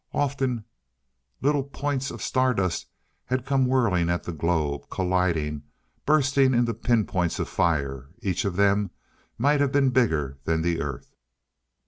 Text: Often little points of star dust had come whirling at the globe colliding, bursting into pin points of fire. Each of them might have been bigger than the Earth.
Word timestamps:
Often 0.15 0.65
little 1.41 1.61
points 1.63 2.09
of 2.09 2.23
star 2.23 2.55
dust 2.55 2.87
had 3.25 3.45
come 3.45 3.67
whirling 3.67 4.09
at 4.09 4.23
the 4.23 4.31
globe 4.31 4.89
colliding, 4.89 5.61
bursting 6.07 6.55
into 6.55 6.73
pin 6.73 7.05
points 7.05 7.37
of 7.37 7.47
fire. 7.47 8.09
Each 8.19 8.43
of 8.43 8.55
them 8.55 8.89
might 9.37 9.61
have 9.61 9.71
been 9.71 9.91
bigger 9.91 10.39
than 10.45 10.63
the 10.63 10.81
Earth. 10.81 11.13